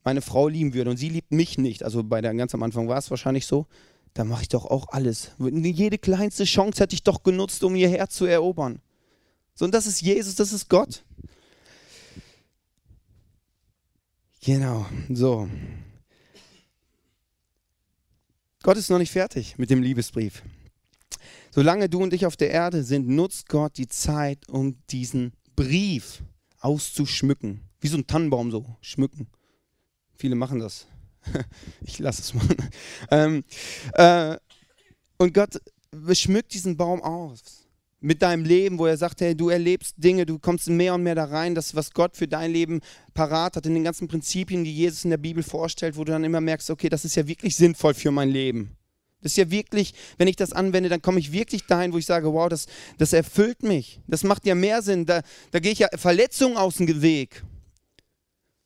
[0.05, 2.89] meine Frau lieben würde und sie liebt mich nicht, also bei der ganz am Anfang
[2.89, 3.67] war es wahrscheinlich so,
[4.15, 5.33] dann mache ich doch auch alles.
[5.39, 8.81] Jede kleinste Chance hätte ich doch genutzt, um ihr Herz zu erobern.
[9.55, 11.05] So, und das ist Jesus, das ist Gott.
[14.45, 15.49] Genau, so.
[18.63, 20.43] Gott ist noch nicht fertig mit dem Liebesbrief.
[21.51, 26.23] Solange du und ich auf der Erde sind, nutzt Gott die Zeit, um diesen Brief
[26.61, 27.61] auszuschmücken.
[27.81, 29.29] Wie so ein Tannenbaum so, schmücken.
[30.23, 30.87] Viele machen das.
[31.85, 32.47] ich lasse es mal.
[33.11, 33.43] ähm,
[33.95, 34.37] äh,
[35.17, 35.61] und Gott
[36.13, 37.67] schmückt diesen Baum aus
[37.99, 41.17] mit deinem Leben, wo er sagt, hey, du erlebst Dinge, du kommst mehr und mehr
[41.17, 42.83] da rein, das, was Gott für dein Leben
[43.15, 46.23] parat hat, in den ganzen Prinzipien, die Jesus in der Bibel vorstellt, wo du dann
[46.23, 48.77] immer merkst, okay, das ist ja wirklich sinnvoll für mein Leben.
[49.23, 52.07] Das ist ja wirklich, wenn ich das anwende, dann komme ich wirklich dahin, wo ich
[52.07, 53.99] sage, wow, das, das erfüllt mich.
[54.07, 55.05] Das macht ja mehr Sinn.
[55.05, 57.43] Da, da gehe ich ja Verletzungen aus dem Weg.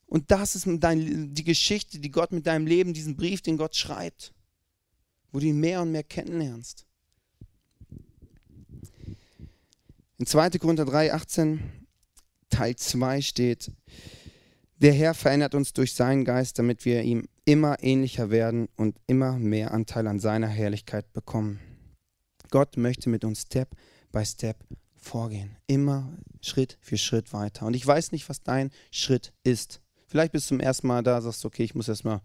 [0.07, 3.77] Und das ist dein, die Geschichte, die Gott mit deinem Leben, diesen Brief, den Gott
[3.77, 4.33] schreibt,
[5.33, 6.87] wo du ihn mehr und mehr kennenlernst.
[10.19, 10.51] In 2.
[10.51, 11.61] Korinther 3, 18,
[12.49, 13.71] Teil 2 steht,
[14.79, 19.39] der Herr verändert uns durch seinen Geist, damit wir ihm immer ähnlicher werden und immer
[19.39, 21.61] mehr Anteil an seiner Herrlichkeit bekommen.
[22.51, 23.75] Gott möchte mit uns Step
[24.13, 24.57] by Step
[24.95, 25.57] vorgehen.
[25.67, 27.67] Immer Schritt für Schritt weiter.
[27.67, 29.81] Und ich weiß nicht, was dein Schritt ist.
[30.17, 32.23] Vielleicht bist du zum ersten Mal da, sagst okay, ich muss erstmal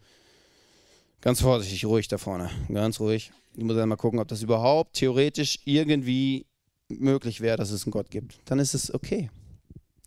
[1.20, 3.34] ganz vorsichtig, ruhig da vorne, ganz ruhig.
[3.54, 6.46] Ich muss erstmal gucken, ob das überhaupt theoretisch irgendwie
[6.88, 8.40] möglich wäre, dass es einen Gott gibt.
[8.46, 9.30] Dann ist es okay.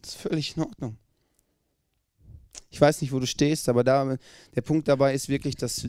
[0.00, 0.96] Das ist völlig in Ordnung.
[2.70, 4.16] Ich weiß nicht, wo du stehst, aber da,
[4.54, 5.86] der Punkt dabei ist wirklich, dass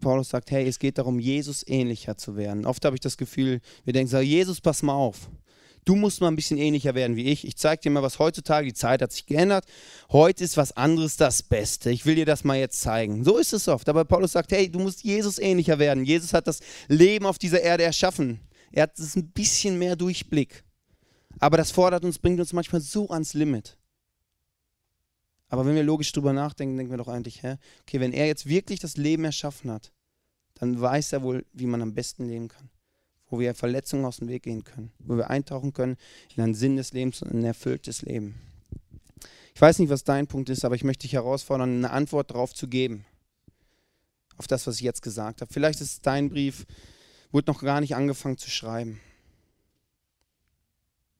[0.00, 2.64] Paulus sagt, hey, es geht darum, Jesus ähnlicher zu werden.
[2.64, 5.28] Oft habe ich das Gefühl, wir denken, so, Jesus, pass mal auf
[5.88, 7.46] du musst mal ein bisschen ähnlicher werden wie ich.
[7.46, 9.64] Ich zeige dir mal, was heutzutage, die Zeit hat sich geändert.
[10.10, 11.90] Heute ist was anderes das Beste.
[11.90, 13.24] Ich will dir das mal jetzt zeigen.
[13.24, 13.88] So ist es oft.
[13.88, 16.04] Aber Paulus sagt, hey, du musst Jesus ähnlicher werden.
[16.04, 18.40] Jesus hat das Leben auf dieser Erde erschaffen.
[18.70, 20.62] Er hat es ein bisschen mehr Durchblick.
[21.38, 23.78] Aber das fordert uns, bringt uns manchmal so ans Limit.
[25.48, 27.56] Aber wenn wir logisch drüber nachdenken, denken wir doch eigentlich, hä?
[27.80, 29.92] okay, wenn er jetzt wirklich das Leben erschaffen hat,
[30.54, 32.68] dann weiß er wohl, wie man am besten leben kann.
[33.30, 34.90] Wo wir Verletzungen aus dem Weg gehen können.
[34.98, 35.96] Wo wir eintauchen können
[36.34, 38.36] in einen Sinn des Lebens und ein erfülltes Leben.
[39.54, 42.54] Ich weiß nicht, was dein Punkt ist, aber ich möchte dich herausfordern, eine Antwort darauf
[42.54, 43.04] zu geben.
[44.36, 45.52] Auf das, was ich jetzt gesagt habe.
[45.52, 46.64] Vielleicht ist dein Brief,
[47.32, 49.00] wurde noch gar nicht angefangen zu schreiben.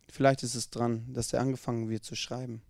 [0.09, 2.63] Vielleicht ist es dran, dass er angefangen wird zu schreiben.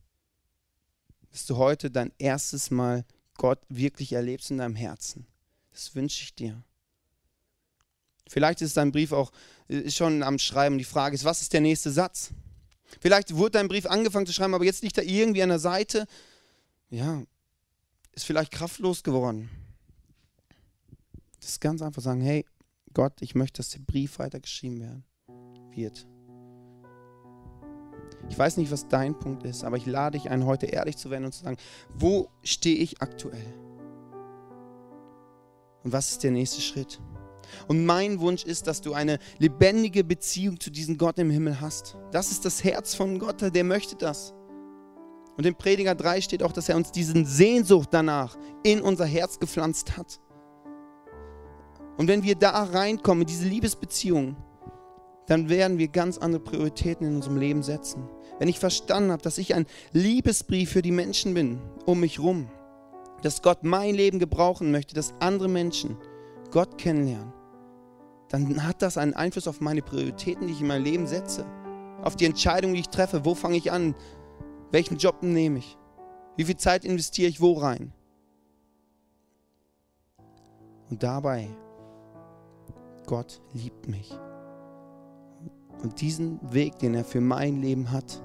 [1.33, 5.27] Dass du heute dein erstes Mal Gott wirklich erlebst in deinem Herzen.
[5.73, 6.63] Das wünsche ich dir.
[8.29, 9.33] Vielleicht ist dein Brief auch
[9.69, 10.79] ist schon am Schreiben.
[10.79, 12.31] Die Frage ist, was ist der nächste Satz?
[13.01, 16.07] Vielleicht wurde dein Brief angefangen zu schreiben, aber jetzt liegt er irgendwie an der Seite.
[16.91, 17.23] Ja,
[18.13, 19.51] ist vielleicht kraftlos geworden.
[21.41, 22.47] Das ist ganz einfach sagen, hey
[22.95, 25.05] Gott, ich möchte, dass der Brief weitergeschrieben werden
[25.71, 26.07] wird.
[28.31, 31.11] Ich weiß nicht, was dein Punkt ist, aber ich lade dich ein, heute ehrlich zu
[31.11, 31.59] werden und zu sagen,
[31.95, 33.55] wo stehe ich aktuell?
[35.85, 37.01] Und was ist der nächste Schritt?
[37.67, 41.97] Und mein Wunsch ist, dass du eine lebendige Beziehung zu diesem Gott im Himmel hast.
[42.11, 44.35] Das ist das Herz von Gott, der möchte das.
[45.37, 49.39] Und in Prediger 3 steht auch, dass er uns diesen Sehnsucht danach in unser Herz
[49.39, 50.21] gepflanzt hat.
[51.97, 54.37] Und wenn wir da reinkommen, in diese Liebesbeziehung,
[55.29, 58.09] dann werden wir ganz andere Prioritäten in unserem Leben setzen.
[58.39, 62.49] Wenn ich verstanden habe, dass ich ein Liebesbrief für die Menschen bin, um mich rum,
[63.23, 65.97] dass Gott mein Leben gebrauchen möchte, dass andere Menschen
[66.51, 67.33] Gott kennenlernen,
[68.29, 71.47] dann hat das einen Einfluss auf meine Prioritäten, die ich in mein Leben setze,
[72.03, 73.25] auf die Entscheidung, die ich treffe.
[73.25, 73.95] Wo fange ich an?
[74.71, 75.79] Welchen Job nehme ich?
[76.37, 77.93] Wie viel Zeit investiere ich wo rein?
[80.91, 81.49] Und dabei,
[83.07, 84.19] Gott liebt mich.
[85.83, 88.23] Und diesen Weg, den er für mein Leben hat,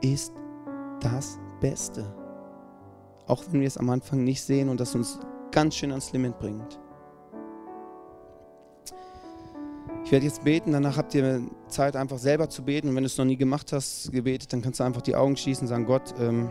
[0.00, 0.32] ist
[1.00, 2.04] das Beste.
[3.26, 5.18] Auch wenn wir es am Anfang nicht sehen und das uns
[5.50, 6.78] ganz schön ans Limit bringt.
[10.06, 12.90] Ich werde jetzt beten, danach habt ihr Zeit, einfach selber zu beten.
[12.90, 15.36] Und wenn du es noch nie gemacht hast, gebetet, dann kannst du einfach die Augen
[15.36, 16.48] schließen und sagen: Gott, ähm,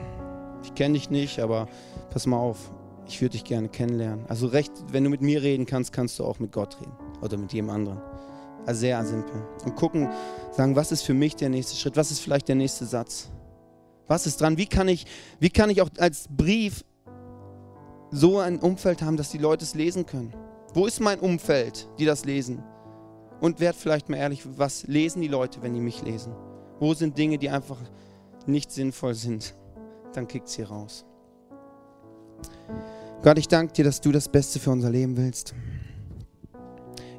[0.62, 1.70] ich kenne dich nicht, aber
[2.10, 2.70] pass mal auf,
[3.08, 4.26] ich würde dich gerne kennenlernen.
[4.28, 6.92] Also, recht, wenn du mit mir reden kannst, kannst du auch mit Gott reden
[7.22, 8.02] oder mit jedem anderen.
[8.66, 9.42] Also sehr simpel.
[9.64, 10.10] Und gucken,
[10.52, 11.96] sagen, was ist für mich der nächste Schritt?
[11.96, 13.30] Was ist vielleicht der nächste Satz?
[14.08, 14.58] Was ist dran?
[14.58, 15.06] Wie kann ich,
[15.40, 16.84] wie kann ich auch als Brief
[18.12, 20.34] so ein Umfeld haben, dass die Leute es lesen können?
[20.74, 22.62] Wo ist mein Umfeld, die das lesen?
[23.42, 26.34] Und werd vielleicht mal ehrlich, was lesen die Leute, wenn die mich lesen?
[26.80, 27.80] Wo sind Dinge, die einfach
[28.46, 29.56] nicht sinnvoll sind?
[30.14, 31.06] Dann kickt sie raus.
[33.22, 35.56] Gott, ich danke dir, dass du das Beste für unser Leben willst.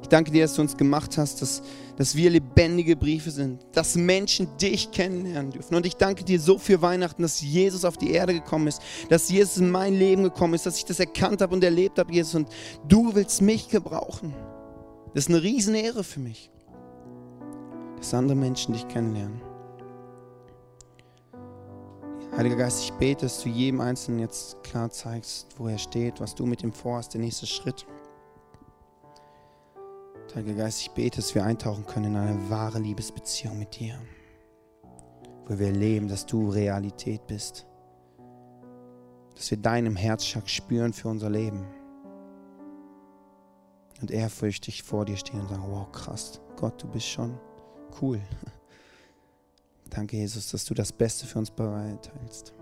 [0.07, 1.61] Ich danke dir, dass du uns gemacht hast, dass,
[1.97, 5.75] dass wir lebendige Briefe sind, dass Menschen dich kennenlernen dürfen.
[5.75, 9.29] Und ich danke dir so für Weihnachten, dass Jesus auf die Erde gekommen ist, dass
[9.29, 12.35] Jesus in mein Leben gekommen ist, dass ich das erkannt habe und erlebt habe, Jesus.
[12.35, 12.47] Und
[12.87, 14.33] du willst mich gebrauchen.
[15.13, 16.51] Das ist eine Riesenehre für mich,
[17.97, 19.41] dass andere Menschen dich kennenlernen.
[22.35, 26.35] Heiliger Geist, ich bete, dass du jedem Einzelnen jetzt klar zeigst, wo er steht, was
[26.35, 27.87] du mit ihm vorhast, der nächste Schritt.
[30.35, 33.99] Heiliger Geist, ich bete, dass wir eintauchen können in eine wahre Liebesbeziehung mit dir,
[35.47, 37.65] wo wir leben, dass du Realität bist,
[39.35, 41.65] dass wir deinem Herzschlag spüren für unser Leben
[44.01, 47.37] und ehrfürchtig vor dir stehen und sagen, wow, krass, Gott, du bist schon
[48.01, 48.21] cool.
[49.89, 52.53] Danke, Jesus, dass du das Beste für uns bereithältst.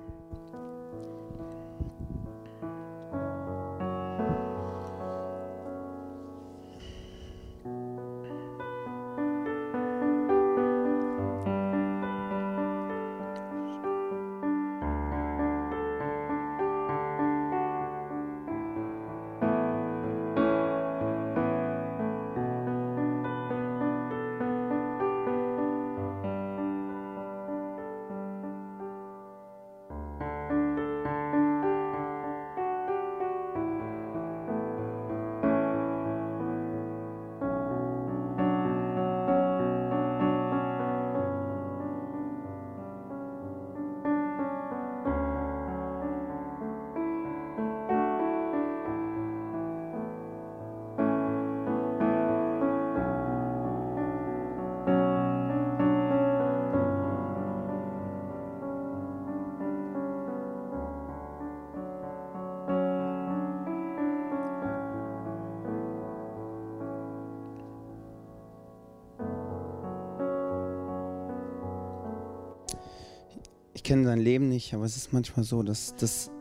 [73.85, 76.31] Kenne dein Leben nicht, aber es ist manchmal so, dass, dass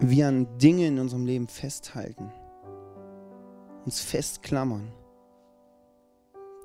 [0.00, 2.30] wir an Dinge in unserem Leben festhalten,
[3.84, 4.92] uns festklammern,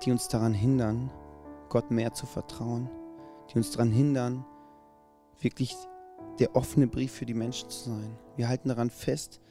[0.03, 1.11] die uns daran hindern,
[1.69, 2.89] Gott mehr zu vertrauen,
[3.49, 4.45] die uns daran hindern,
[5.39, 5.75] wirklich
[6.37, 8.17] der offene Brief für die Menschen zu sein.
[8.35, 9.41] Wir halten daran fest.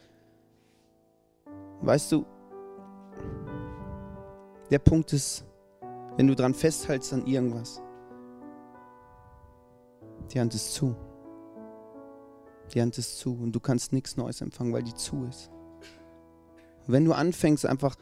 [1.81, 2.25] Weißt du,
[4.71, 5.45] der Punkt ist,
[6.15, 7.81] wenn du daran festhältst an irgendwas,
[10.31, 10.95] die Hand ist zu.
[12.73, 15.49] Die Hand ist zu und du kannst nichts Neues empfangen, weil die zu ist.
[16.87, 17.95] Wenn du anfängst einfach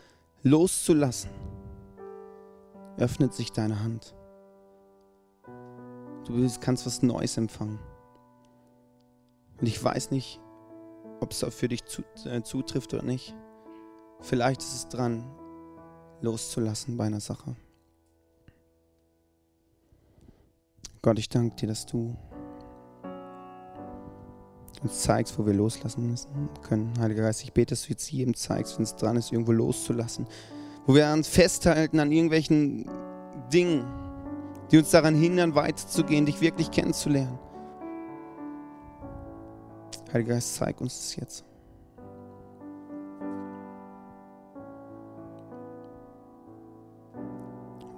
[0.43, 1.29] loszulassen,
[2.97, 4.15] öffnet sich deine Hand.
[6.25, 7.79] Du kannst was Neues empfangen.
[9.59, 10.41] Und ich weiß nicht,
[11.21, 11.83] ob es für dich
[12.25, 13.35] äh, zutrifft oder nicht.
[14.19, 15.23] Vielleicht ist es dran,
[16.21, 17.55] loszulassen bei einer Sache.
[21.07, 22.17] Gott, ich danke dir, dass du
[24.83, 26.91] uns zeigst, wo wir loslassen müssen können.
[26.99, 30.27] Heiliger Geist, ich bete, dass du jetzt jedem zeigst, wenn es dran ist, irgendwo loszulassen.
[30.85, 32.91] Wo wir uns festhalten an irgendwelchen
[33.53, 33.85] Dingen,
[34.69, 37.39] die uns daran hindern, weiterzugehen, dich wirklich kennenzulernen.
[40.11, 41.45] Heiliger Geist, zeig uns das jetzt.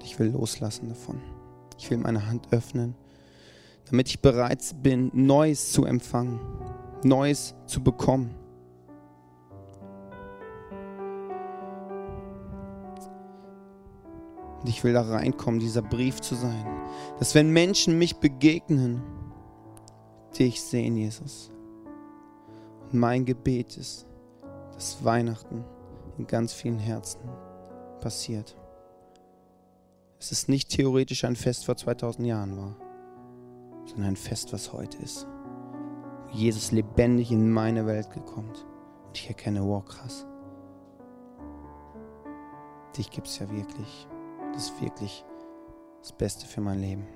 [0.04, 1.39] Ich will loslassen davon.
[1.80, 2.94] Ich will meine Hand öffnen,
[3.90, 6.42] damit ich bereit bin, Neues zu empfangen,
[7.06, 8.36] Neues zu bekommen.
[14.60, 16.66] Und ich will da reinkommen, dieser Brief zu sein.
[17.18, 19.02] Dass wenn Menschen mich begegnen,
[20.38, 21.50] dich sehen, Jesus.
[22.92, 24.06] Und mein Gebet ist,
[24.74, 25.64] dass Weihnachten
[26.18, 27.22] in ganz vielen Herzen
[28.02, 28.59] passiert.
[30.22, 32.76] Es ist nicht theoretisch ein Fest vor 2000 Jahren war,
[33.86, 35.26] sondern ein Fest, was heute ist.
[36.28, 40.26] Wo Jesus lebendig in meine Welt gekommen und ich erkenne, wow, krass.
[42.98, 44.08] Dich gibt es ja wirklich.
[44.52, 45.24] Das ist wirklich
[46.02, 47.08] das Beste für mein Leben.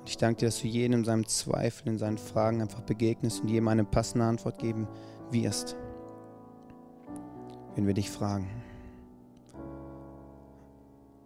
[0.00, 3.40] Und ich danke dir, dass du jedem in seinem Zweifel, in seinen Fragen einfach begegnest
[3.40, 4.86] und jedem eine passende Antwort geben
[5.30, 5.76] wirst,
[7.74, 8.50] wenn wir dich fragen.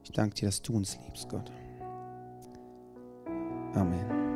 [0.08, 1.52] Ich danke dir, dass du uns liebst, Gott.
[3.74, 4.27] Amen.